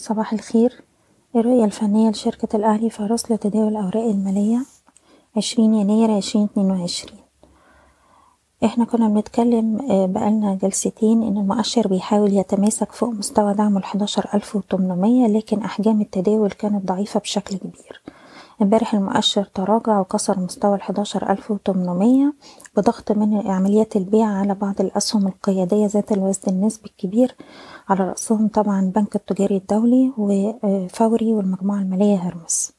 [0.00, 0.82] صباح الخير.
[1.36, 4.62] الرؤية الفنية لشركة الأهلي فارس لتداول الأوراق المالية
[5.36, 7.18] عشرين يناير عشرين اتنين وعشرين.
[8.64, 9.76] إحنا كنا بنتكلم
[10.12, 16.50] بقالنا جلستين إن المؤشر بيحاول يتماسك فوق مستوى دعمه الحداشر ألف وتمنمية لكن أحجام التداول
[16.50, 18.02] كانت ضعيفة بشكل كبير.
[18.62, 20.74] امبارح المؤشر تراجع وكسر مستوى
[21.32, 22.34] ألف وتمنمية
[22.76, 27.34] بضغط من عمليات البيع على بعض الأسهم القيادية ذات الوزن النسبي الكبير
[27.88, 32.72] على رأسهم طبعا البنك التجاري الدولي وفوري والمجموعة المالية هرمس.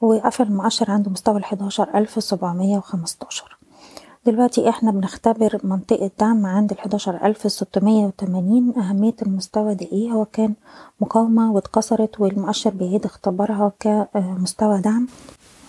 [0.00, 1.38] وقفل المؤشر عند مستوى
[2.20, 3.57] سبعمية وخمستاشر.
[4.30, 6.72] دلوقتي إحنا بنختبر منطقة دعم عند
[7.46, 10.54] ستمية وتمانين أهمية المستوى ده إيه؟ هو كان
[11.00, 15.08] مقاومة واتكسرت والمؤشر بيعيد اختبارها كمستوى دعم.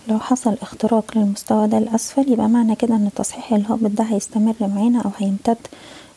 [0.08, 5.00] لو حصل اختراق للمستوى ده الأسفل يبقى معنى كده إن تصحيح الهابط ده هيستمر معانا
[5.02, 5.58] أو هيمتد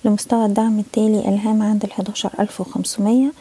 [0.06, 1.84] لمستوى الدعم التالي الهام عند
[2.40, 3.34] ألف وخمسمية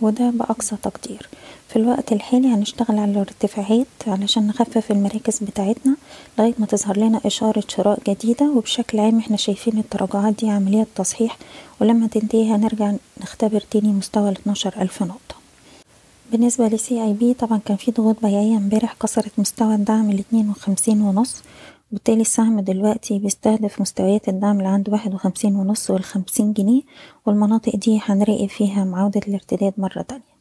[0.00, 1.28] وده بأقصى تقدير.
[1.68, 5.96] في الوقت الحالي هنشتغل على الارتفاعات علشان نخفف المراكز بتاعتنا
[6.38, 11.38] لغاية ما تظهر لنا إشارة شراء جديدة وبشكل عام إحنا شايفين التراجعات دي عملية تصحيح
[11.80, 15.34] ولما تنتهي هنرجع نختبر تاني مستوى الاتناشر ألف نقطة.
[16.32, 21.02] بالنسبة لسي اي بي طبعا كان في ضغوط بيعية امبارح كسرت مستوى الدعم الاتنين وخمسين
[21.02, 21.42] ونص
[21.92, 26.82] وبالتالي السهم دلوقتي بيستهدف مستويات الدعم اللي عند واحد وخمسين ونص والخمسين جنيه
[27.26, 30.37] والمناطق دي هنراقب فيها معاودة الارتداد مرة تانية.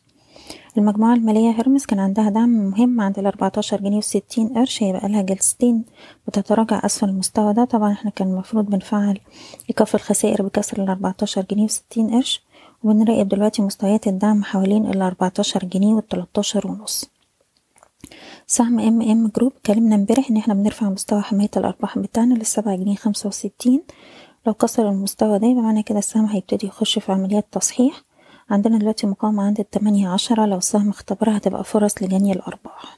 [0.77, 5.83] المجموعة المالية هرمس كان عندها دعم مهم عند الأربعتاشر جنيه وستين قرش هيبقى لها جلستين
[6.27, 7.65] بتتراجع أسفل المستوى ده.
[7.65, 9.19] طبعا إحنا كان المفروض بنفعل
[9.69, 12.43] إيقاف الخسائر بكسر الأربعتاشر جنيه وستين قرش
[12.83, 17.05] وبنراقب دلوقتي مستويات الدعم حوالين الأربعتاشر جنيه والتلاتاشر ونص.
[18.47, 22.95] سهم إم إم جروب اتكلمنا امبارح إن إحنا بنرفع مستوى حماية الأرباح بتاعنا للسبعة جنيه
[22.95, 23.81] خمسة وستين.
[24.47, 28.06] لو كسر المستوى ده يبقى معنى كده السهم هيبتدي يخش في عمليات تصحيح.
[28.49, 32.97] عندنا دلوقتي مقاومة عند التمانية عشرة لو السهم اختبرها هتبقى فرص لجني الأرباح.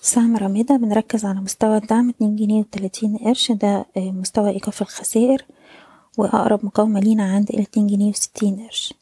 [0.00, 5.44] سهم رميدة بنركز على مستوى الدعم اتنين جنيه وتلاتين قرش ده مستوى إيقاف الخسائر
[6.18, 8.94] وأقرب مقاومة لينا عند الاتنين جنيه وستين قرش.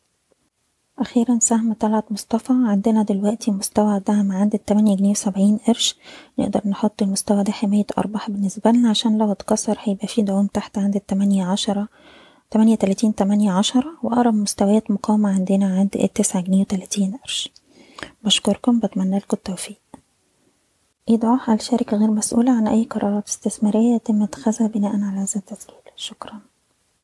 [0.98, 5.96] أخيرا سهم طلعت مصطفى عندنا دلوقتي مستوى دعم عند التمانية جنيه وسبعين قرش
[6.38, 10.78] نقدر نحط المستوى ده حماية أرباح بالنسبة لنا عشان لو اتكسر هيبقى فيه دعوم تحت
[10.78, 11.88] عند التمانية عشرة.
[12.54, 17.52] تمانية تلاتين تمانية عشرة وأقرب مستويات مقاومة عندنا عند التسعة جنيه وتلاتين قرش.
[18.24, 19.80] بشكركم بتمنى لكم التوفيق.
[21.08, 25.76] إيضاح الشركة غير مسؤولة عن أي قرارات استثمارية يتم اتخاذها بناء على هذا التسجيل.
[25.96, 26.40] شكرا.